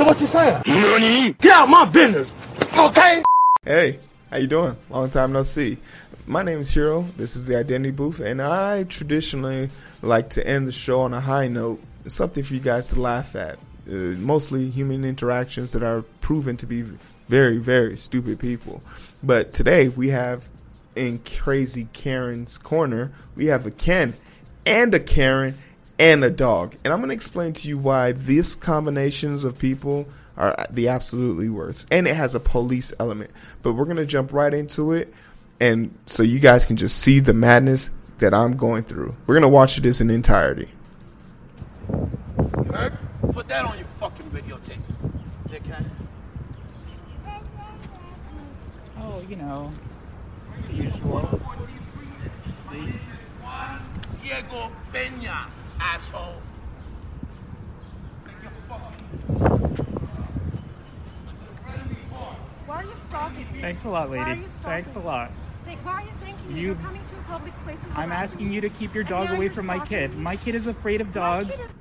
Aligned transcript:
So 0.00 0.06
what 0.06 0.18
you 0.18 0.26
saying? 0.26 0.62
Get 1.42 1.52
out 1.52 1.68
my 1.68 1.84
business, 1.84 2.32
okay? 2.74 3.22
Hey, 3.62 3.98
how 4.30 4.38
you 4.38 4.46
doing? 4.46 4.74
Long 4.88 5.10
time 5.10 5.30
no 5.30 5.42
see. 5.42 5.76
My 6.26 6.42
name 6.42 6.60
is 6.60 6.74
Heero. 6.74 7.06
This 7.16 7.36
is 7.36 7.46
the 7.46 7.58
Identity 7.58 7.90
Booth, 7.90 8.18
and 8.18 8.40
I 8.40 8.84
traditionally 8.84 9.68
like 10.00 10.30
to 10.30 10.46
end 10.46 10.66
the 10.66 10.72
show 10.72 11.02
on 11.02 11.12
a 11.12 11.20
high 11.20 11.48
note, 11.48 11.82
something 12.06 12.42
for 12.42 12.54
you 12.54 12.60
guys 12.60 12.86
to 12.94 12.98
laugh 12.98 13.36
at. 13.36 13.58
Uh, 13.86 14.16
mostly 14.16 14.70
human 14.70 15.04
interactions 15.04 15.72
that 15.72 15.82
are 15.82 16.00
proven 16.22 16.56
to 16.56 16.66
be 16.66 16.80
very, 17.28 17.58
very 17.58 17.98
stupid 17.98 18.38
people. 18.38 18.80
But 19.22 19.52
today 19.52 19.88
we 19.90 20.08
have 20.08 20.48
in 20.96 21.18
Crazy 21.18 21.88
Karen's 21.92 22.56
corner, 22.56 23.12
we 23.36 23.48
have 23.48 23.66
a 23.66 23.70
Ken 23.70 24.14
and 24.64 24.94
a 24.94 25.00
Karen 25.00 25.56
and 26.00 26.24
a 26.24 26.30
dog. 26.30 26.74
And 26.82 26.92
I'm 26.92 26.98
going 27.00 27.10
to 27.10 27.14
explain 27.14 27.52
to 27.52 27.68
you 27.68 27.78
why 27.78 28.12
these 28.12 28.56
combinations 28.56 29.44
of 29.44 29.58
people 29.58 30.08
are 30.36 30.66
the 30.70 30.88
absolutely 30.88 31.48
worst. 31.48 31.86
And 31.92 32.08
it 32.08 32.16
has 32.16 32.34
a 32.34 32.40
police 32.40 32.92
element. 32.98 33.30
But 33.62 33.74
we're 33.74 33.84
going 33.84 33.98
to 33.98 34.06
jump 34.06 34.32
right 34.32 34.52
into 34.52 34.92
it. 34.92 35.12
And 35.60 35.96
so 36.06 36.22
you 36.22 36.38
guys 36.38 36.64
can 36.64 36.76
just 36.76 36.96
see 36.96 37.20
the 37.20 37.34
madness 37.34 37.90
that 38.18 38.32
I'm 38.32 38.56
going 38.56 38.82
through. 38.84 39.14
We're 39.26 39.34
going 39.34 39.42
to 39.42 39.48
watch 39.48 39.76
this 39.76 40.00
in 40.00 40.08
entirety. 40.08 40.70
You 41.90 42.64
heard? 42.72 42.96
Put 43.32 43.48
that 43.48 43.66
on 43.66 43.76
your 43.76 43.86
fucking 43.98 44.30
videotape. 44.30 44.80
Dickhead. 45.48 45.84
Oh, 49.02 49.22
you 49.28 49.36
know, 49.36 49.70
usual. 50.72 51.40
Diego 54.22 54.70
Peña, 54.92 55.48
asshole. 55.80 56.40
Why 62.66 62.76
are 62.76 62.84
you 62.84 62.94
stalking 62.94 63.46
me? 63.52 63.60
Thanks 63.60 63.84
a 63.84 63.88
lot, 63.88 64.10
Why 64.10 64.18
are 64.18 64.28
lady. 64.28 64.42
you 64.42 64.48
Thanks 64.48 64.94
a 64.94 65.00
lot. 65.00 65.30
Think, 65.64 65.80
why 65.84 65.92
are 65.92 66.02
you 66.02 66.12
thanking 66.20 66.54
me? 66.54 66.60
You- 66.60 66.66
You're 66.68 66.74
coming 66.76 67.04
to 67.04 67.14
a 67.16 67.22
public 67.22 67.52
place 67.64 67.82
and 67.82 67.92
I'm 67.96 68.12
asking 68.12 68.48
me. 68.48 68.54
you 68.54 68.60
to 68.60 68.68
keep 68.70 68.94
your 68.94 69.04
dog 69.04 69.30
away 69.30 69.48
from 69.48 69.66
my 69.66 69.84
kid. 69.84 70.12
me? 70.14 70.22
My 70.22 70.36
kid 70.36 70.54
is 70.54 70.66
afraid 70.66 71.00
of 71.00 71.08
My 71.08 71.12
dogs. 71.12 71.56
kid 71.56 71.66
is- 71.66 71.74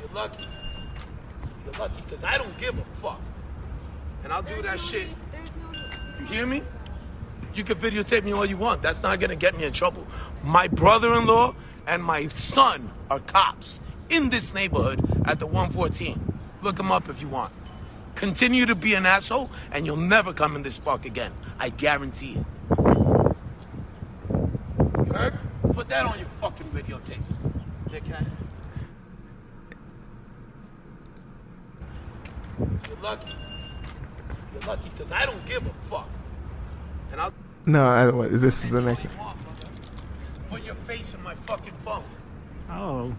You're 0.00 0.08
lucky. 0.14 0.46
You're 1.64 1.74
lucky, 1.78 2.02
because 2.02 2.24
I 2.24 2.36
don't 2.38 2.56
give 2.58 2.78
a 2.78 2.84
fuck. 3.00 3.20
And 4.22 4.32
I'll 4.32 4.42
do 4.42 4.60
that 4.62 4.72
no 4.72 4.76
shit. 4.76 5.08
need- 5.08 5.16
there's 5.32 5.50
no 5.62 5.70
need- 5.70 6.20
You 6.20 6.26
hear 6.26 6.46
me? 6.46 6.62
You 7.54 7.64
can 7.64 7.76
videotape 7.78 8.24
me 8.24 8.32
all 8.32 8.44
you 8.46 8.56
want. 8.56 8.82
That's 8.82 9.02
not 9.02 9.18
gonna 9.20 9.36
get 9.36 9.56
me 9.56 9.64
in 9.64 9.72
trouble. 9.72 10.06
My 10.42 10.66
brother-in-law 10.68 11.54
and 11.86 12.02
my 12.02 12.28
son 12.28 12.92
are 13.10 13.20
cops 13.20 13.80
in 14.08 14.30
this 14.30 14.54
neighborhood 14.54 15.00
at 15.26 15.38
the 15.38 15.46
114. 15.46 16.38
Look 16.62 16.76
them 16.76 16.90
up 16.92 17.08
if 17.08 17.20
you 17.20 17.28
want. 17.28 17.52
Continue 18.14 18.66
to 18.66 18.74
be 18.74 18.94
an 18.94 19.06
asshole, 19.06 19.50
and 19.72 19.86
you'll 19.86 19.96
never 19.96 20.32
come 20.32 20.56
in 20.56 20.62
this 20.62 20.78
park 20.78 21.04
again. 21.04 21.32
I 21.58 21.68
guarantee 21.70 22.36
it. 22.36 22.46
You 25.06 25.12
heard? 25.12 25.38
Put 25.72 25.88
that 25.88 26.06
on 26.06 26.18
your 26.18 26.28
fucking 26.40 26.68
videotape, 26.68 27.18
dickhead. 27.88 28.26
You're 32.88 33.02
lucky. 33.02 33.34
You're 34.52 34.62
lucky, 34.62 34.88
because 34.90 35.10
I 35.10 35.26
don't 35.26 35.44
give 35.46 35.66
a 35.66 35.72
fuck. 35.90 36.08
And 37.10 37.20
I'll 37.20 37.32
No, 37.66 37.86
I, 37.86 38.10
what, 38.12 38.30
this 38.30 38.64
is 38.64 38.70
the 38.70 38.80
next. 38.80 39.02
Put 39.02 39.10
your 39.10 39.23
face 40.96 41.14
in 41.14 41.22
my 41.22 41.34
fucking 41.46 41.72
phone. 41.84 42.04
Oh, 42.70 43.14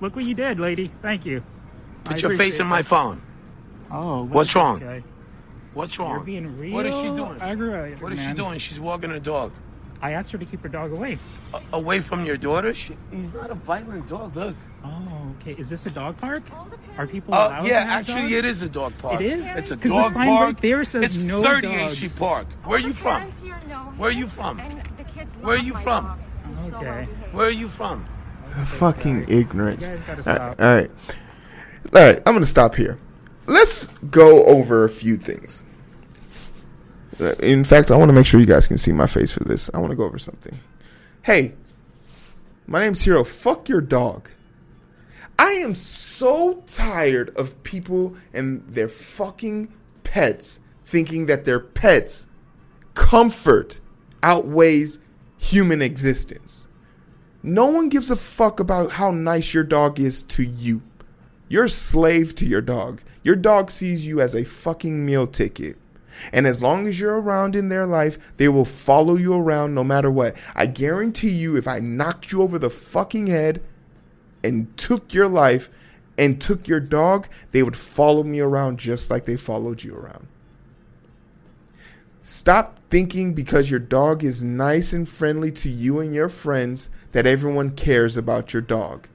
look 0.00 0.14
what 0.16 0.24
you 0.24 0.34
did, 0.34 0.58
lady. 0.60 0.90
Thank 1.02 1.24
you. 1.26 1.42
I 2.04 2.12
Put 2.12 2.22
your 2.22 2.36
face 2.36 2.60
in 2.60 2.66
my 2.66 2.82
that. 2.82 2.88
phone. 2.88 3.20
Oh, 3.90 4.22
look 4.22 4.34
What's 4.34 4.54
wrong? 4.54 4.78
guy. 4.80 5.02
What's 5.74 5.98
wrong? 5.98 6.12
You're 6.16 6.20
being 6.24 6.58
real 6.58 6.72
What 6.74 6.86
is 6.86 6.94
she 6.94 7.02
doing? 7.02 7.38
aggravated, 7.40 8.00
What 8.00 8.12
is 8.12 8.20
she 8.20 8.32
doing? 8.32 8.58
She's 8.58 8.80
walking 8.80 9.10
her 9.10 9.18
dog. 9.18 9.52
I 10.02 10.12
asked 10.12 10.30
her 10.32 10.38
to 10.38 10.44
keep 10.44 10.60
her 10.62 10.68
dog 10.68 10.92
away. 10.92 11.18
A- 11.54 11.60
away 11.72 12.00
from 12.00 12.26
your 12.26 12.36
daughter? 12.36 12.74
She, 12.74 12.96
he's 13.10 13.32
not 13.32 13.50
a 13.50 13.54
violent 13.54 14.06
dog. 14.08 14.36
Look. 14.36 14.56
Oh, 14.84 15.34
okay. 15.40 15.52
Is 15.58 15.68
this 15.70 15.86
a 15.86 15.90
dog 15.90 16.18
park? 16.18 16.42
All 16.54 16.64
the 16.66 16.76
parents- 16.76 16.98
Are 16.98 17.06
people 17.06 17.34
Oh, 17.34 17.38
allowed 17.48 17.66
yeah, 17.66 17.80
to 17.80 17.86
have 17.90 18.00
actually, 18.00 18.22
dogs? 18.22 18.32
it 18.34 18.44
is 18.44 18.62
a 18.62 18.68
dog 18.68 18.92
park. 18.98 19.20
It 19.20 19.32
is? 19.32 19.46
It's 19.46 19.70
It's 19.70 19.84
a 19.84 19.88
dog 19.88 20.12
sign 20.12 20.28
park. 20.28 20.44
right 20.46 20.62
there 20.62 20.84
says 20.84 21.04
it's 21.04 21.16
no 21.16 21.42
30 21.42 21.68
dogs. 21.68 22.02
AC 22.02 22.08
Park. 22.18 22.46
Where 22.64 22.76
are 22.76 22.80
you 22.80 22.92
from? 22.92 23.16
parents 23.20 23.40
here 23.40 23.56
know 23.68 23.76
Where 23.96 24.10
are 24.10 24.12
you 24.12 24.26
from? 24.28 24.60
And 24.60 24.82
the 24.98 25.04
kids 25.04 25.34
Where 25.40 25.56
are 25.56 25.58
you 25.62 25.74
from? 25.74 26.18
Dog. 26.46 26.56
He's 26.56 26.70
so 26.70 26.76
Okay. 26.76 26.86
well-behaved. 26.86 27.34
Where 27.34 27.46
are 27.46 27.50
you 27.50 27.68
from? 27.68 28.04
Fucking 28.64 29.26
ignorance. 29.28 29.88
You 29.88 29.96
guys 29.96 30.04
gotta 30.06 30.16
All 30.18 30.22
stop. 30.22 30.60
right, 30.60 30.60
all 30.60 30.74
right, 30.76 30.90
all 31.94 32.02
right. 32.06 32.22
I'm 32.26 32.34
gonna 32.34 32.46
stop 32.46 32.74
here. 32.74 32.98
Let's 33.46 33.88
go 34.10 34.44
over 34.44 34.84
a 34.84 34.88
few 34.88 35.16
things. 35.16 35.62
Uh, 37.20 37.32
In 37.42 37.64
fact, 37.64 37.90
I 37.90 37.96
want 37.96 38.08
to 38.08 38.12
make 38.12 38.26
sure 38.26 38.40
you 38.40 38.46
guys 38.46 38.66
can 38.68 38.78
see 38.78 38.92
my 38.92 39.06
face 39.06 39.30
for 39.30 39.44
this. 39.44 39.70
I 39.72 39.78
want 39.78 39.90
to 39.90 39.96
go 39.96 40.04
over 40.04 40.18
something. 40.18 40.58
Hey, 41.22 41.54
my 42.66 42.80
name's 42.80 43.04
Heero. 43.04 43.26
Fuck 43.26 43.68
your 43.68 43.80
dog. 43.80 44.30
I 45.38 45.50
am 45.52 45.74
so 45.74 46.62
tired 46.66 47.34
of 47.36 47.62
people 47.62 48.16
and 48.32 48.62
their 48.68 48.88
fucking 48.88 49.72
pets 50.02 50.60
thinking 50.84 51.26
that 51.26 51.44
their 51.44 51.60
pets 51.60 52.26
comfort 52.94 53.80
outweighs 54.22 54.98
human 55.46 55.80
existence. 55.80 56.66
No 57.42 57.66
one 57.66 57.88
gives 57.88 58.10
a 58.10 58.16
fuck 58.16 58.58
about 58.58 58.92
how 58.92 59.12
nice 59.12 59.54
your 59.54 59.62
dog 59.62 60.00
is 60.00 60.22
to 60.24 60.42
you. 60.42 60.82
You're 61.48 61.66
a 61.66 61.70
slave 61.70 62.34
to 62.36 62.46
your 62.46 62.60
dog. 62.60 63.02
Your 63.22 63.36
dog 63.36 63.70
sees 63.70 64.04
you 64.04 64.20
as 64.20 64.34
a 64.34 64.44
fucking 64.44 65.06
meal 65.06 65.26
ticket. 65.28 65.76
And 66.32 66.46
as 66.46 66.60
long 66.60 66.86
as 66.86 66.98
you're 66.98 67.20
around 67.20 67.54
in 67.54 67.68
their 67.68 67.86
life, 67.86 68.18
they 68.38 68.48
will 68.48 68.64
follow 68.64 69.14
you 69.14 69.34
around 69.34 69.74
no 69.74 69.84
matter 69.84 70.10
what. 70.10 70.34
I 70.54 70.66
guarantee 70.66 71.30
you, 71.30 71.56
if 71.56 71.68
I 71.68 71.78
knocked 71.78 72.32
you 72.32 72.42
over 72.42 72.58
the 72.58 72.70
fucking 72.70 73.28
head 73.28 73.62
and 74.42 74.76
took 74.76 75.14
your 75.14 75.28
life 75.28 75.70
and 76.18 76.40
took 76.40 76.66
your 76.66 76.80
dog, 76.80 77.28
they 77.52 77.62
would 77.62 77.76
follow 77.76 78.24
me 78.24 78.40
around 78.40 78.78
just 78.80 79.10
like 79.10 79.26
they 79.26 79.36
followed 79.36 79.84
you 79.84 79.94
around. 79.94 80.26
Stop 82.22 82.75
thinking 82.90 83.34
because 83.34 83.70
your 83.70 83.80
dog 83.80 84.22
is 84.22 84.44
nice 84.44 84.92
and 84.92 85.08
friendly 85.08 85.50
to 85.52 85.68
you 85.68 86.00
and 86.00 86.14
your 86.14 86.28
friends 86.28 86.90
that 87.12 87.26
everyone 87.26 87.70
cares 87.70 88.16
about 88.16 88.52
your 88.52 88.62
dog. 88.62 89.08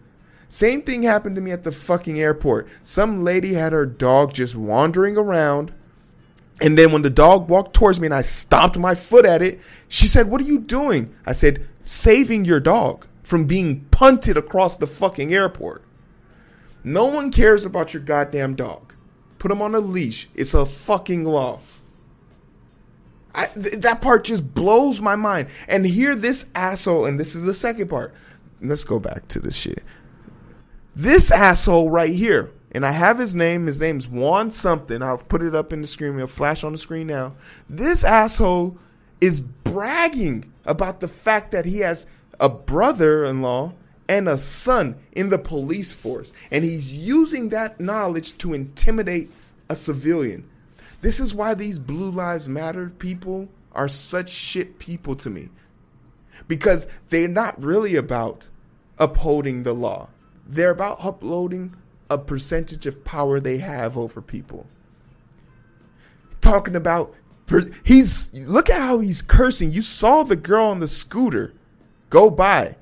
Same 0.47 0.81
thing 0.81 1.03
happened 1.03 1.35
to 1.35 1.41
me 1.41 1.51
at 1.51 1.63
the 1.63 1.71
fucking 1.71 2.19
airport. 2.19 2.67
Some 2.83 3.23
lady 3.23 3.53
had 3.53 3.71
her 3.71 3.85
dog 3.85 4.33
just 4.33 4.55
wandering 4.55 5.15
around. 5.17 5.73
And 6.59 6.77
then 6.77 6.91
when 6.91 7.03
the 7.03 7.09
dog 7.09 7.49
walked 7.49 7.73
towards 7.73 8.01
me 8.01 8.07
and 8.07 8.13
I 8.13 8.21
stomped 8.21 8.77
my 8.77 8.93
foot 8.93 9.25
at 9.25 9.41
it, 9.41 9.61
she 9.87 10.07
said, 10.07 10.29
What 10.29 10.41
are 10.41 10.45
you 10.45 10.59
doing? 10.59 11.13
I 11.25 11.31
said, 11.31 11.65
Saving 11.83 12.43
your 12.43 12.59
dog 12.59 13.07
from 13.23 13.45
being 13.45 13.85
punted 13.91 14.35
across 14.35 14.75
the 14.75 14.87
fucking 14.87 15.33
airport. 15.33 15.83
No 16.83 17.05
one 17.05 17.31
cares 17.31 17.63
about 17.63 17.93
your 17.93 18.03
goddamn 18.03 18.55
dog. 18.55 18.93
Put 19.39 19.51
him 19.51 19.61
on 19.61 19.73
a 19.73 19.79
leash. 19.79 20.27
It's 20.35 20.53
a 20.53 20.65
fucking 20.65 21.23
law. 21.23 21.61
I, 23.33 23.45
th- 23.47 23.75
that 23.75 24.01
part 24.01 24.25
just 24.25 24.53
blows 24.53 25.01
my 25.01 25.15
mind. 25.15 25.49
And 25.67 25.85
here, 25.85 26.15
this 26.15 26.49
asshole, 26.55 27.05
and 27.05 27.19
this 27.19 27.35
is 27.35 27.43
the 27.43 27.53
second 27.53 27.89
part. 27.89 28.13
Let's 28.61 28.83
go 28.83 28.99
back 28.99 29.27
to 29.29 29.39
this 29.39 29.55
shit. 29.55 29.83
This 30.95 31.31
asshole 31.31 31.89
right 31.89 32.09
here, 32.09 32.51
and 32.71 32.85
I 32.85 32.91
have 32.91 33.17
his 33.17 33.35
name. 33.35 33.67
His 33.67 33.79
name's 33.79 34.07
Juan 34.07 34.51
something. 34.51 35.01
I'll 35.01 35.17
put 35.17 35.41
it 35.41 35.55
up 35.55 35.71
in 35.71 35.81
the 35.81 35.87
screen. 35.87 36.15
It'll 36.15 36.27
flash 36.27 36.63
on 36.63 36.73
the 36.73 36.77
screen 36.77 37.07
now. 37.07 37.33
This 37.69 38.03
asshole 38.03 38.77
is 39.21 39.39
bragging 39.39 40.51
about 40.65 40.99
the 40.99 41.07
fact 41.07 41.51
that 41.51 41.65
he 41.65 41.79
has 41.79 42.05
a 42.39 42.49
brother-in-law 42.49 43.73
and 44.09 44.27
a 44.27 44.37
son 44.37 44.97
in 45.13 45.29
the 45.29 45.39
police 45.39 45.93
force, 45.93 46.33
and 46.51 46.65
he's 46.65 46.93
using 46.93 47.49
that 47.49 47.79
knowledge 47.79 48.37
to 48.39 48.53
intimidate 48.53 49.31
a 49.69 49.75
civilian. 49.75 50.49
This 51.01 51.19
is 51.19 51.33
why 51.33 51.55
these 51.55 51.79
Blue 51.79 52.11
Lives 52.11 52.47
Matter 52.47 52.89
people 52.89 53.49
are 53.73 53.87
such 53.87 54.29
shit 54.29 54.79
people 54.79 55.15
to 55.15 55.29
me. 55.29 55.49
Because 56.47 56.87
they're 57.09 57.27
not 57.27 57.61
really 57.61 57.95
about 57.95 58.49
upholding 58.97 59.63
the 59.63 59.73
law. 59.73 60.09
They're 60.47 60.71
about 60.71 61.03
uploading 61.03 61.75
a 62.09 62.17
percentage 62.17 62.85
of 62.85 63.03
power 63.03 63.39
they 63.39 63.57
have 63.57 63.97
over 63.97 64.21
people. 64.21 64.67
Talking 66.39 66.75
about 66.75 67.13
he's 67.83 68.33
look 68.33 68.69
at 68.69 68.79
how 68.79 68.99
he's 68.99 69.21
cursing. 69.21 69.71
You 69.71 69.81
saw 69.81 70.23
the 70.23 70.35
girl 70.35 70.67
on 70.67 70.79
the 70.79 70.87
scooter 70.87 71.53
go 72.09 72.29
by. 72.29 72.75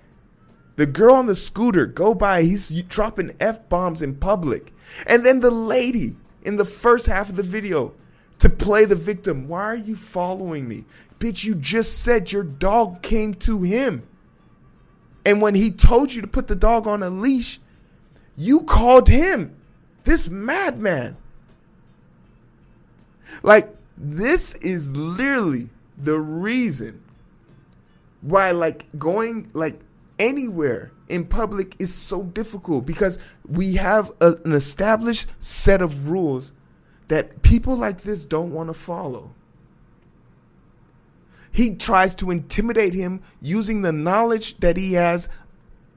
The 0.76 0.86
girl 0.86 1.16
on 1.16 1.26
the 1.26 1.36
scooter 1.36 1.86
go 1.86 2.14
by. 2.14 2.44
He's 2.44 2.74
dropping 2.84 3.36
f 3.40 3.68
bombs 3.70 4.02
in 4.02 4.16
public, 4.16 4.74
and 5.06 5.26
then 5.26 5.42
the 5.42 5.52
lady 5.52 6.18
in 6.42 6.56
the 6.56 6.66
first 6.66 7.06
half 7.06 7.30
of 7.30 7.36
the 7.36 7.44
video 7.44 7.94
to 8.40 8.50
play 8.50 8.86
the 8.86 8.96
victim. 8.96 9.48
Why 9.48 9.64
are 9.64 9.76
you 9.76 9.96
following 9.96 10.68
me, 10.68 10.86
bitch? 11.20 11.44
You 11.44 11.56
just 11.56 12.00
said 12.00 12.32
your 12.32 12.44
dog 12.44 13.02
came 13.02 13.34
to 13.36 13.62
him, 13.62 14.04
and 15.26 15.42
when 15.42 15.56
he 15.56 15.72
told 15.72 16.14
you 16.14 16.22
to 16.22 16.28
put 16.28 16.48
the 16.48 16.56
dog 16.56 16.88
on 16.88 17.04
a 17.04 17.10
leash, 17.10 17.60
you 18.36 18.62
called 18.62 19.08
him. 19.10 19.56
This 20.06 20.30
madman. 20.30 21.18
Like, 23.44 23.76
this 23.98 24.56
is 24.56 24.92
literally 24.96 25.70
the 25.98 26.18
reason 26.18 27.04
why, 28.22 28.52
like, 28.52 28.88
going, 28.98 29.52
like, 29.54 29.80
anywhere 30.18 30.92
in 31.08 31.26
public 31.26 31.76
is 31.80 31.94
so 31.94 32.24
difficult 32.24 32.86
because 32.86 33.20
we 33.48 33.76
have 33.76 34.12
a, 34.22 34.36
an 34.46 34.54
established 34.54 35.28
set 35.40 35.82
of 35.82 36.10
rules 36.10 36.54
that 37.10 37.42
people 37.42 37.76
like 37.76 38.02
this 38.02 38.24
don't 38.24 38.54
want 38.54 38.70
to 38.70 38.74
follow. 38.74 39.32
He 41.52 41.76
tries 41.76 42.16
to 42.16 42.32
intimidate 42.32 42.94
him 42.94 43.22
using 43.42 43.82
the 43.82 43.92
knowledge 43.92 44.58
that 44.60 44.78
he 44.78 44.94
has 44.94 45.28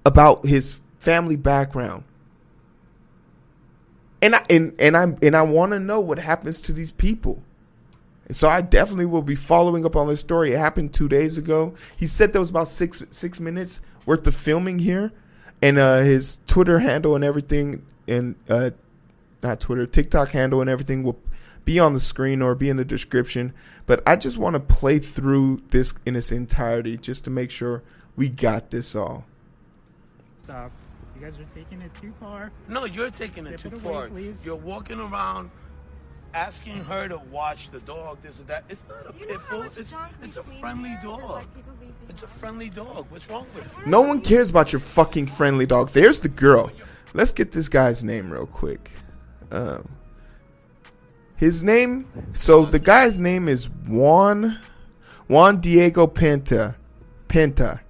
about 0.05 0.45
his 0.45 0.81
family 0.99 1.37
background. 1.37 2.05
And 4.21 4.35
I 4.35 4.45
and, 4.51 4.75
and 4.81 4.97
I 4.97 5.03
and 5.23 5.37
I 5.37 5.43
want 5.43 5.73
to 5.73 5.81
know 5.81 6.01
what 6.01 6.19
happens 6.19 6.61
to 6.63 6.73
these 6.73 6.91
people. 6.91 7.43
And 8.27 8.37
so 8.37 8.49
I 8.49 8.61
definitely 8.61 9.07
will 9.07 9.23
be 9.23 9.35
following 9.35 9.85
up 9.85 9.97
on 9.97 10.07
this 10.07 10.21
story. 10.21 10.53
It 10.53 10.59
happened 10.59 10.95
two 10.95 11.09
days 11.09 11.37
ago. 11.37 11.75
He 11.97 12.07
said 12.07 12.33
there 12.33 12.41
was 12.41 12.51
about 12.51 12.69
six 12.69 13.03
six 13.11 13.41
minutes 13.41 13.81
worth 14.07 14.27
of 14.27 14.35
filming 14.35 14.79
here, 14.79 15.13
and 15.61 15.77
uh, 15.77 15.99
his 15.99 16.41
Twitter 16.47 16.79
handle 16.79 17.15
and 17.15 17.25
everything, 17.25 17.85
and 18.07 18.37
uh, 18.49 18.71
not 19.43 19.61
Twitter, 19.61 19.87
TikTok 19.87 20.31
handle 20.31 20.61
and 20.61 20.71
everything 20.71 21.03
will 21.03 21.19
be 21.65 21.79
on 21.79 21.95
the 21.95 22.01
screen 22.01 22.43
or 22.43 22.55
be 22.55 22.69
in 22.69 22.77
the 22.77 22.85
description. 22.85 23.53
But 23.87 24.03
I 24.07 24.17
just 24.17 24.39
want 24.39 24.55
to 24.55 24.61
play 24.61 24.99
through 24.99 25.63
this 25.71 25.95
in 26.07 26.17
its 26.17 26.33
entirety 26.33 26.97
just 26.97 27.25
to 27.25 27.31
make 27.31 27.51
sure 27.51 27.83
we 28.17 28.29
got 28.29 28.71
this 28.71 28.95
all. 28.95 29.25
Stop. 30.45 30.73
You 31.17 31.27
guys 31.27 31.39
are 31.39 31.55
taking 31.55 31.81
it 31.81 31.95
too 31.95 32.13
far. 32.19 32.51
No, 32.69 32.85
you're 32.85 33.11
taking 33.11 33.47
it 33.47 33.61
Step 33.61 33.73
too 33.73 33.79
it 33.79 33.85
away, 33.85 33.95
far. 33.95 34.09
please. 34.09 34.45
You're 34.45 34.57
walking 34.57 34.99
around 34.99 35.51
asking 36.35 36.83
her 36.85 37.09
to 37.09 37.19
watch 37.31 37.71
the 37.71 37.81
dog, 37.81 38.21
this 38.23 38.41
or 38.41 38.45
that. 38.45 38.65
It's 38.69 38.85
not 38.89 39.07
a 39.07 39.13
pit 39.13 39.39
bull. 39.51 39.63
It's, 39.63 39.95
it's 40.23 40.37
a 40.37 40.43
friendly 40.43 40.89
here 40.89 41.01
dog. 41.03 41.23
like, 41.31 41.55
people 41.55 41.73
leave 41.81 41.93
It's 42.09 42.23
a 42.23 42.27
friendly 42.27 42.71
dog. 42.71 43.07
What's 43.11 43.29
wrong 43.31 43.47
with 43.55 43.67
it? 43.67 43.87
No 43.87 44.01
one 44.01 44.21
cares 44.21 44.51
about 44.51 44.73
your 44.73 44.81
fucking 44.81 45.27
friendly 45.27 45.67
dog. 45.67 45.91
There's 45.91 46.21
the 46.21 46.29
girl. 46.29 46.73
Let's 47.15 47.33
get 47.33 47.53
this 47.53 47.69
guy's 47.69 48.03
name 48.03 48.31
real 48.33 48.47
quick. 48.47 48.91
Um, 49.53 49.89
his 51.37 51.63
name. 51.63 52.07
So 52.33 52.65
the 52.65 52.79
guy's 52.79 53.21
name 53.21 53.49
is 53.49 53.69
Juan 53.69 54.59
Juan 55.29 55.61
Diego 55.61 56.07
Penta. 56.07 56.75
Penta. 57.29 57.81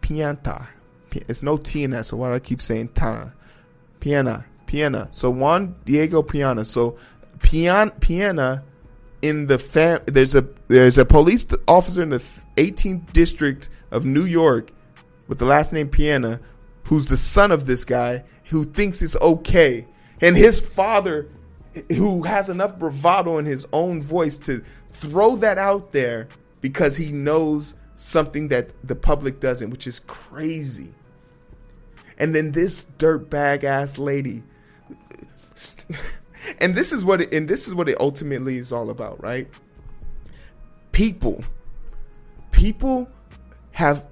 Pianta. 0.00 0.68
It's 1.12 1.42
no 1.42 1.56
T 1.56 1.84
in 1.84 1.92
that, 1.92 2.06
so 2.06 2.18
why 2.18 2.28
do 2.28 2.34
I 2.34 2.38
keep 2.38 2.60
saying 2.60 2.88
ta? 2.88 3.32
Piana. 4.00 4.44
Piana. 4.66 5.08
So 5.10 5.30
Juan 5.30 5.76
Diego 5.84 6.22
Piana. 6.22 6.64
So 6.64 6.98
Pian 7.38 7.98
Piana 8.00 8.64
in 9.22 9.46
the 9.46 9.58
fam 9.58 10.00
there's 10.06 10.34
a 10.34 10.46
there's 10.68 10.98
a 10.98 11.04
police 11.04 11.46
officer 11.66 12.02
in 12.02 12.10
the 12.10 12.22
18th 12.56 13.12
district 13.12 13.68
of 13.90 14.04
New 14.04 14.24
York 14.24 14.70
with 15.28 15.38
the 15.38 15.44
last 15.44 15.72
name 15.72 15.88
Piana 15.88 16.40
who's 16.84 17.06
the 17.06 17.16
son 17.16 17.50
of 17.50 17.66
this 17.66 17.84
guy 17.84 18.24
who 18.44 18.64
thinks 18.64 19.02
it's 19.02 19.16
okay 19.16 19.86
and 20.20 20.36
his 20.36 20.60
father 20.60 21.28
who 21.94 22.22
has 22.22 22.48
enough 22.48 22.78
bravado 22.78 23.38
in 23.38 23.44
his 23.44 23.66
own 23.72 24.00
voice 24.00 24.38
to 24.38 24.62
throw 24.90 25.36
that 25.36 25.58
out 25.58 25.92
there 25.92 26.28
because 26.60 26.96
he 26.96 27.12
knows 27.12 27.74
something 27.96 28.48
that 28.48 28.70
the 28.86 28.94
public 28.94 29.40
doesn't 29.40 29.70
which 29.70 29.86
is 29.86 30.00
crazy. 30.00 30.94
And 32.18 32.34
then 32.34 32.52
this 32.52 32.86
dirtbag 32.98 33.64
ass 33.64 33.98
lady 33.98 34.42
and 36.60 36.74
this 36.74 36.92
is 36.92 37.04
what 37.04 37.20
it, 37.20 37.32
and 37.32 37.48
this 37.48 37.66
is 37.66 37.74
what 37.74 37.88
it 37.88 37.98
ultimately 38.00 38.56
is 38.56 38.72
all 38.72 38.90
about 38.90 39.22
right? 39.22 39.48
People 40.92 41.44
people 42.52 43.08
have 43.72 44.06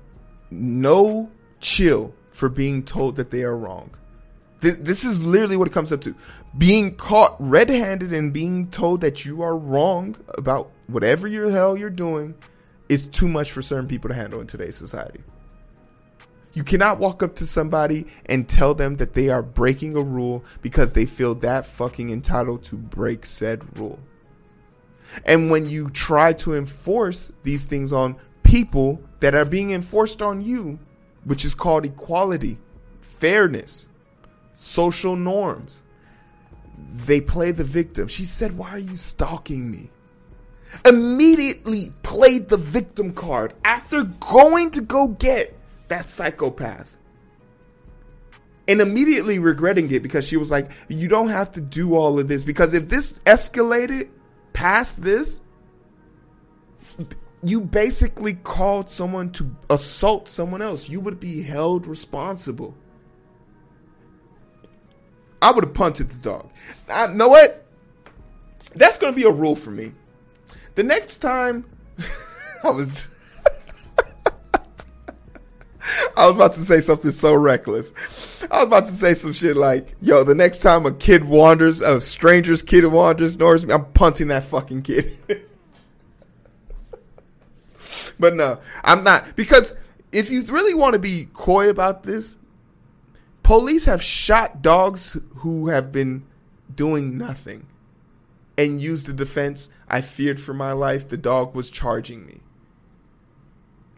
no 0.50 1.30
chill 1.60 2.14
for 2.30 2.50
being 2.50 2.82
told 2.82 3.16
that 3.16 3.30
they 3.30 3.42
are 3.42 3.56
wrong 3.56 3.90
this, 4.70 5.04
is 5.04 5.22
literally 5.22 5.56
what 5.56 5.68
it 5.68 5.74
comes 5.74 5.92
up 5.92 6.00
to 6.02 6.14
being 6.56 6.96
caught 6.96 7.36
red-handed 7.38 8.12
and 8.12 8.32
being 8.32 8.70
told 8.70 9.00
that 9.02 9.24
you 9.24 9.42
are 9.42 9.56
wrong 9.56 10.16
about 10.36 10.70
whatever 10.86 11.28
your 11.28 11.50
hell 11.50 11.76
you're 11.76 11.90
doing 11.90 12.34
is 12.88 13.06
too 13.06 13.28
much 13.28 13.52
for 13.52 13.62
certain 13.62 13.88
people 13.88 14.08
to 14.08 14.14
handle 14.14 14.40
in 14.40 14.46
today's 14.46 14.76
society 14.76 15.20
you 16.54 16.62
cannot 16.62 16.98
walk 16.98 17.22
up 17.22 17.34
to 17.36 17.46
somebody 17.46 18.06
and 18.26 18.48
tell 18.48 18.74
them 18.74 18.96
that 18.96 19.12
they 19.12 19.28
are 19.28 19.42
breaking 19.42 19.96
a 19.96 20.00
rule 20.00 20.44
because 20.62 20.92
they 20.92 21.04
feel 21.04 21.34
that 21.36 21.66
fucking 21.66 22.10
entitled 22.10 22.62
to 22.64 22.76
break 22.76 23.26
said 23.26 23.78
rule. 23.78 23.98
And 25.26 25.50
when 25.50 25.66
you 25.66 25.90
try 25.90 26.32
to 26.34 26.54
enforce 26.54 27.30
these 27.42 27.66
things 27.66 27.92
on 27.92 28.16
people 28.44 29.02
that 29.18 29.34
are 29.34 29.44
being 29.44 29.70
enforced 29.70 30.22
on 30.22 30.40
you, 30.40 30.78
which 31.24 31.44
is 31.44 31.54
called 31.54 31.84
equality, 31.84 32.58
fairness, 33.00 33.88
social 34.54 35.16
norms, 35.16 35.84
they 36.78 37.20
play 37.20 37.50
the 37.50 37.64
victim. 37.64 38.08
She 38.08 38.24
said, 38.24 38.56
Why 38.56 38.70
are 38.70 38.78
you 38.78 38.96
stalking 38.96 39.70
me? 39.70 39.90
Immediately 40.86 41.92
played 42.02 42.48
the 42.48 42.56
victim 42.56 43.12
card 43.12 43.54
after 43.64 44.04
going 44.04 44.70
to 44.72 44.80
go 44.80 45.08
get 45.08 45.56
that 45.88 46.04
psychopath. 46.04 46.96
And 48.66 48.80
immediately 48.80 49.38
regretting 49.38 49.90
it 49.90 50.02
because 50.02 50.26
she 50.26 50.38
was 50.38 50.50
like, 50.50 50.70
You 50.88 51.08
don't 51.08 51.28
have 51.28 51.52
to 51.52 51.60
do 51.60 51.94
all 51.94 52.18
of 52.18 52.28
this. 52.28 52.44
Because 52.44 52.72
if 52.72 52.88
this 52.88 53.18
escalated 53.20 54.08
past 54.52 55.02
this, 55.02 55.40
you 57.42 57.60
basically 57.60 58.34
called 58.34 58.88
someone 58.88 59.30
to 59.32 59.54
assault 59.68 60.28
someone 60.28 60.62
else. 60.62 60.88
You 60.88 61.00
would 61.00 61.20
be 61.20 61.42
held 61.42 61.86
responsible. 61.86 62.74
I 65.44 65.50
would 65.50 65.62
have 65.62 65.74
punted 65.74 66.08
the 66.08 66.16
dog. 66.16 66.50
I 66.88 67.06
know 67.08 67.28
what? 67.28 67.66
That's 68.74 68.96
to 68.96 69.12
be 69.12 69.24
a 69.24 69.30
rule 69.30 69.54
for 69.54 69.70
me. 69.70 69.92
The 70.74 70.82
next 70.82 71.18
time 71.18 71.66
I 72.64 72.70
was. 72.70 73.10
I 76.16 76.26
was 76.26 76.34
about 76.34 76.54
to 76.54 76.60
say 76.60 76.80
something 76.80 77.10
so 77.10 77.34
reckless. 77.34 77.92
I 78.50 78.56
was 78.56 78.64
about 78.64 78.86
to 78.86 78.92
say 78.92 79.12
some 79.12 79.34
shit 79.34 79.54
like, 79.54 79.94
yo, 80.00 80.24
the 80.24 80.34
next 80.34 80.60
time 80.60 80.86
a 80.86 80.92
kid 80.92 81.24
wanders, 81.24 81.82
a 81.82 82.00
stranger's 82.00 82.62
kid 82.62 82.86
wanders 82.86 83.36
towards 83.36 83.66
me, 83.66 83.74
I'm 83.74 83.84
punting 83.92 84.28
that 84.28 84.44
fucking 84.44 84.80
kid. 84.80 85.12
but 88.18 88.34
no, 88.34 88.60
I'm 88.82 89.04
not. 89.04 89.36
Because 89.36 89.74
if 90.10 90.30
you 90.30 90.42
really 90.44 90.72
want 90.72 90.94
to 90.94 90.98
be 90.98 91.28
coy 91.34 91.68
about 91.68 92.02
this, 92.02 92.38
police 93.42 93.84
have 93.84 94.02
shot 94.02 94.62
dogs 94.62 95.18
who 95.44 95.68
have 95.68 95.92
been 95.92 96.24
doing 96.74 97.18
nothing 97.18 97.66
and 98.56 98.80
used 98.80 99.06
the 99.06 99.12
defense 99.12 99.68
I 99.88 100.00
feared 100.00 100.40
for 100.40 100.54
my 100.54 100.72
life. 100.72 101.06
The 101.06 101.18
dog 101.18 101.54
was 101.54 101.68
charging 101.68 102.24
me. 102.24 102.40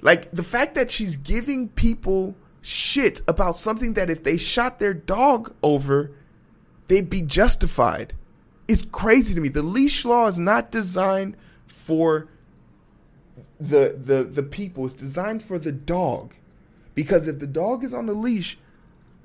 Like 0.01 0.33
the 0.33 0.43
fact 0.43 0.75
that 0.75 0.91
she's 0.91 1.17
giving 1.17 1.69
people 1.69 2.35
shit 2.63 3.21
about 3.29 3.55
something 3.57 3.95
that 3.95 4.11
if 4.11 4.25
they 4.25 4.37
shot 4.37 4.81
their 4.81 4.93
dog 4.93 5.55
over, 5.63 6.11
they'd 6.89 7.09
be 7.09 7.23
justified 7.23 8.13
is 8.67 8.83
crazy 8.83 9.33
to 9.33 9.41
me. 9.41 9.49
The 9.49 9.63
leash 9.63 10.05
law 10.05 10.27
is 10.27 10.41
not 10.41 10.73
designed 10.73 11.37
for 11.69 12.27
the 13.61 13.97
the 13.97 14.25
the 14.25 14.43
people. 14.43 14.85
It's 14.85 14.95
designed 14.95 15.45
for 15.45 15.61
the 15.61 15.71
dog. 15.71 16.35
Because 16.97 17.29
if 17.29 17.39
the 17.39 17.47
dog 17.47 17.85
is 17.85 17.95
on 17.95 18.07
the 18.07 18.15
leash, 18.15 18.59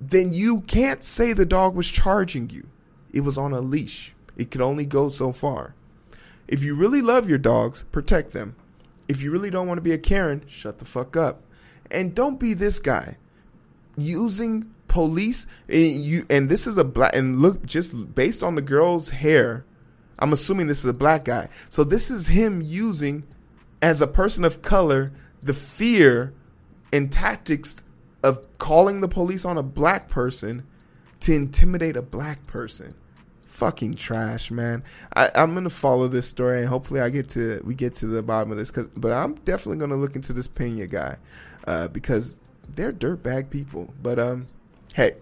then 0.01 0.34
you 0.34 0.62
can't 0.62 1.03
say 1.03 1.31
the 1.31 1.46
dog 1.46 1.75
was 1.75 1.88
charging 1.88 2.50
you. 2.50 2.67
It 3.13 3.22
was 3.22 3.38
on 3.38 3.53
a 3.53 3.62
leash. 3.62 4.15
It 4.36 4.50
could 4.50 4.62
only 4.62 4.86
go 4.86 5.10
so 5.10 5.31
far. 5.31 5.75
If 6.48 6.63
you 6.63 6.74
really 6.74 7.03
love 7.03 7.29
your 7.29 7.38
dogs, 7.38 7.84
protect 7.91 8.31
them. 8.31 8.55
If 9.08 9.22
you 9.22 9.29
really 9.29 9.51
don't 9.51 9.67
want 9.67 9.77
to 9.77 9.84
be 9.84 9.93
a 9.93 10.00
Karen, 10.00 10.43
shut 10.48 10.79
the 10.79 10.86
fuck 10.86 11.15
up. 11.15 11.43
And 11.91 12.15
don't 12.15 12.39
be 12.39 12.55
this 12.55 12.79
guy 12.79 13.17
using 13.98 14.74
police 14.88 15.48
and 15.70 16.03
you 16.03 16.25
and 16.29 16.50
this 16.50 16.65
is 16.65 16.77
a 16.77 16.84
black 16.84 17.15
and 17.15 17.39
look 17.39 17.65
just 17.65 18.15
based 18.15 18.41
on 18.41 18.55
the 18.55 18.62
girl's 18.62 19.12
hair, 19.12 19.65
I'm 20.17 20.34
assuming 20.34 20.67
this 20.67 20.79
is 20.79 20.86
a 20.86 20.93
black 20.93 21.25
guy. 21.25 21.50
So 21.70 21.84
this 21.84 22.10
is 22.10 22.27
him 22.29 22.62
using 22.62 23.24
as 23.81 24.01
a 24.01 24.08
person 24.08 24.43
of 24.46 24.62
color 24.62 25.12
the 25.43 25.53
fear 25.53 26.34
and 26.91 27.12
tactics 27.12 27.84
of 28.23 28.57
calling 28.57 29.01
the 29.01 29.07
police 29.07 29.45
on 29.45 29.57
a 29.57 29.63
black 29.63 30.09
person 30.09 30.65
to 31.21 31.33
intimidate 31.33 31.95
a 31.95 32.01
black 32.01 32.45
person 32.47 32.95
fucking 33.61 33.93
trash, 33.93 34.49
man. 34.49 34.83
I, 35.15 35.29
I'm 35.35 35.53
gonna 35.53 35.69
follow 35.69 36.07
this 36.07 36.27
story 36.27 36.59
and 36.59 36.67
hopefully 36.67 36.99
I 36.99 37.09
get 37.09 37.29
to 37.29 37.61
we 37.63 37.75
get 37.75 37.93
to 37.95 38.07
the 38.07 38.23
bottom 38.23 38.51
of 38.51 38.57
this. 38.57 38.71
Cause, 38.71 38.87
but 38.95 39.11
I'm 39.11 39.35
definitely 39.45 39.77
gonna 39.77 39.97
look 39.97 40.15
into 40.15 40.33
this 40.33 40.47
Pena 40.47 40.87
guy 40.87 41.17
uh, 41.67 41.87
because 41.89 42.37
they're 42.75 42.93
dirtbag 42.93 43.49
people. 43.49 43.93
But 44.01 44.17
um, 44.17 44.47
hey, 44.95 45.17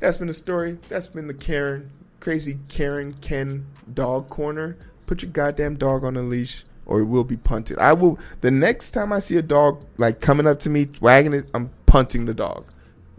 That's 0.00 0.16
been 0.16 0.28
the 0.28 0.34
story. 0.34 0.78
That's 0.88 1.08
been 1.08 1.26
the 1.26 1.34
Karen, 1.34 1.90
crazy 2.20 2.58
Karen 2.68 3.14
Ken 3.20 3.66
dog 3.92 4.28
corner. 4.30 4.78
Put 5.06 5.22
your 5.22 5.30
goddamn 5.30 5.76
dog 5.76 6.04
on 6.04 6.16
a 6.16 6.22
leash 6.22 6.64
or 6.86 7.00
it 7.00 7.04
will 7.04 7.24
be 7.24 7.36
punted. 7.36 7.78
I 7.78 7.92
will, 7.92 8.18
the 8.40 8.50
next 8.50 8.92
time 8.92 9.12
I 9.12 9.18
see 9.18 9.36
a 9.36 9.42
dog 9.42 9.84
like 9.98 10.20
coming 10.20 10.46
up 10.46 10.60
to 10.60 10.70
me, 10.70 10.88
wagging 11.00 11.34
it, 11.34 11.50
I'm 11.52 11.70
punting 11.86 12.24
the 12.24 12.34
dog. 12.34 12.66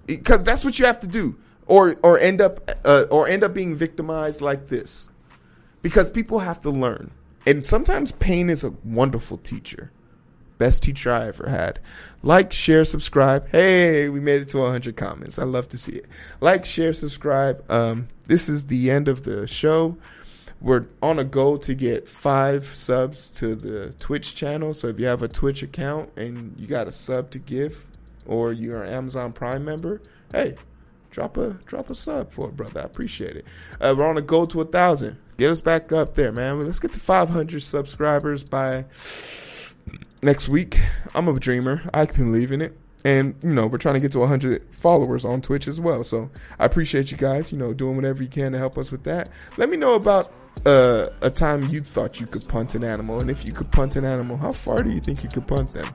Because 0.05 0.43
that's 0.43 0.63
what 0.63 0.79
you 0.79 0.85
have 0.85 0.99
to 1.01 1.07
do. 1.07 1.37
Or, 1.65 1.97
or 2.01 2.17
end 2.17 2.39
up, 2.39 2.71
uh, 2.85 3.05
or 3.11 3.27
end 3.27 3.43
up 3.43 3.53
being 3.53 3.75
victimized 3.75 4.41
like 4.41 4.67
this. 4.67 5.09
Because 5.81 6.09
people 6.09 6.39
have 6.39 6.61
to 6.61 6.69
learn. 6.69 7.11
And 7.45 7.63
sometimes 7.63 8.11
pain 8.11 8.49
is 8.49 8.63
a 8.63 8.71
wonderful 8.83 9.37
teacher. 9.37 9.91
Best 10.57 10.83
teacher 10.83 11.11
I 11.11 11.27
ever 11.27 11.49
had. 11.49 11.79
Like, 12.23 12.51
share, 12.51 12.83
subscribe. 12.83 13.47
Hey, 13.49 14.09
we 14.09 14.19
made 14.19 14.41
it 14.41 14.47
to 14.49 14.57
100 14.59 14.95
comments. 14.95 15.37
I 15.37 15.43
love 15.43 15.67
to 15.69 15.77
see 15.77 15.93
it. 15.93 16.05
Like, 16.41 16.65
share, 16.65 16.93
subscribe. 16.93 17.63
Um, 17.71 18.07
this 18.25 18.49
is 18.49 18.65
the 18.65 18.89
end 18.89 19.07
of 19.07 19.23
the 19.23 19.45
show. 19.45 19.97
We're 20.59 20.87
on 21.03 21.19
a 21.19 21.23
goal 21.23 21.57
to 21.59 21.75
get 21.75 22.09
five 22.09 22.65
subs 22.65 23.29
to 23.31 23.55
the 23.55 23.93
Twitch 23.99 24.35
channel. 24.35 24.73
So 24.73 24.87
if 24.87 24.99
you 24.99 25.05
have 25.05 25.21
a 25.21 25.27
Twitch 25.27 25.61
account 25.61 26.09
and 26.17 26.55
you 26.57 26.67
got 26.67 26.87
a 26.87 26.91
sub 26.91 27.29
to 27.31 27.39
give, 27.39 27.85
or 28.25 28.53
you're 28.53 28.83
an 28.83 28.91
Amazon 28.91 29.33
Prime 29.33 29.63
member, 29.63 30.01
hey, 30.31 30.55
drop 31.11 31.37
a 31.37 31.53
drop 31.65 31.89
a 31.89 31.95
sub 31.95 32.31
for 32.31 32.49
it, 32.49 32.57
brother. 32.57 32.81
I 32.81 32.83
appreciate 32.83 33.35
it. 33.35 33.45
Uh, 33.79 33.93
we're 33.97 34.07
on 34.07 34.17
a 34.17 34.21
goal 34.21 34.47
to 34.47 34.61
a 34.61 34.65
thousand. 34.65 35.17
Get 35.37 35.51
us 35.51 35.61
back 35.61 35.91
up 35.91 36.15
there, 36.15 36.31
man. 36.31 36.59
Let's 36.65 36.79
get 36.79 36.93
to 36.93 36.99
500 36.99 37.61
subscribers 37.61 38.43
by 38.43 38.85
next 40.23 40.49
week. 40.49 40.79
I'm 41.13 41.27
a 41.27 41.39
dreamer. 41.39 41.83
I 41.93 42.07
can 42.07 42.31
believe 42.31 42.51
in 42.51 42.61
it. 42.61 42.75
And, 43.05 43.35
you 43.43 43.53
know, 43.53 43.67
we're 43.67 43.77
trying 43.77 43.93
to 43.93 43.99
get 43.99 44.11
to 44.13 44.19
100 44.19 44.63
followers 44.71 45.23
on 45.23 45.41
Twitch 45.41 45.67
as 45.67 45.79
well. 45.79 46.03
So 46.03 46.31
I 46.57 46.65
appreciate 46.65 47.11
you 47.11 47.17
guys, 47.17 47.51
you 47.51 47.57
know, 47.57 47.73
doing 47.73 47.95
whatever 47.95 48.23
you 48.23 48.29
can 48.29 48.51
to 48.51 48.57
help 48.57 48.77
us 48.77 48.91
with 48.91 49.03
that. 49.03 49.29
Let 49.57 49.69
me 49.69 49.77
know 49.77 49.93
about 49.93 50.33
uh, 50.65 51.07
a 51.21 51.29
time 51.29 51.69
you 51.69 51.81
thought 51.81 52.19
you 52.19 52.27
could 52.27 52.47
punt 52.47 52.75
an 52.75 52.83
animal. 52.83 53.19
And 53.19 53.29
if 53.29 53.45
you 53.45 53.53
could 53.53 53.71
punt 53.71 53.95
an 53.95 54.05
animal, 54.05 54.37
how 54.37 54.51
far 54.51 54.81
do 54.83 54.89
you 54.89 54.99
think 54.99 55.23
you 55.23 55.29
could 55.29 55.47
punt 55.47 55.73
them? 55.73 55.87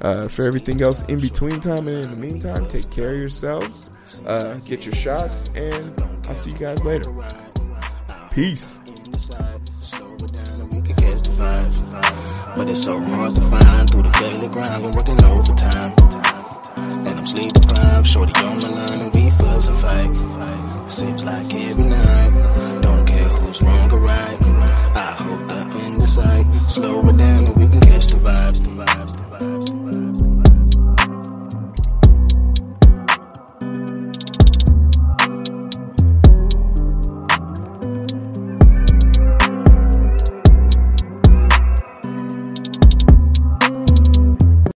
Uh, 0.00 0.28
for 0.28 0.44
everything 0.44 0.82
else 0.82 1.02
in 1.02 1.18
between 1.20 1.60
time 1.60 1.86
and 1.88 2.04
in 2.04 2.10
the 2.10 2.16
meantime, 2.16 2.66
take 2.66 2.90
care 2.90 3.10
of 3.10 3.18
yourselves, 3.18 3.92
uh, 4.26 4.54
get 4.66 4.84
your 4.84 4.94
shots, 4.94 5.48
and 5.54 6.02
I'll 6.26 6.34
see 6.34 6.50
you 6.50 6.58
guys 6.58 6.84
later. 6.84 7.12
Peace. 8.32 8.80
But 12.56 12.70
it's 12.70 12.84
so 12.84 13.00
hard 13.00 13.34
to 13.34 13.40
find 13.40 13.90
through 13.90 14.02
the 14.02 14.10
daily 14.10 14.48
grind. 14.48 14.82
Been 14.82 14.92
working 14.92 15.24
overtime. 15.24 15.92
And 16.76 17.18
I'm 17.18 17.26
sleep 17.26 17.52
deprived. 17.52 18.06
Shorty 18.06 18.32
on 18.44 18.58
my 18.58 18.68
line 18.68 19.00
and 19.00 19.14
we 19.14 19.30
fuss 19.30 19.68
and 19.68 19.76
fight. 19.78 20.90
Seems 20.90 21.24
like 21.24 21.52
every 21.52 21.84
night. 21.84 22.80
Don't 22.82 22.93
sight. 26.14 26.46
Slow 26.60 27.00
it 27.08 27.16
down 27.16 27.46
and 27.46 27.56
we 27.56 27.66
can 27.66 27.80
catch 27.80 28.06
the 28.06 28.16
vibes. 28.16 28.60
The 28.60 28.68
vibes. 28.68 29.23